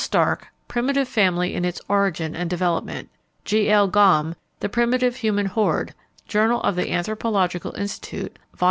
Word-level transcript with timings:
Starcke, 0.03 0.47
Primitive 0.67 1.07
Family 1.07 1.53
in 1.53 1.63
its 1.63 1.79
Origin 1.87 2.35
and 2.35 2.49
Development. 2.49 3.07
G. 3.45 3.69
L. 3.69 3.87
Gomme, 3.87 4.33
"The 4.59 4.67
Primitive 4.67 5.17
Human 5.17 5.45
Horde," 5.45 5.93
Journal 6.27 6.59
of 6.63 6.75
the 6.75 6.91
Anthropological 6.91 7.75
Institute, 7.75 8.39
Vol. 8.55 8.59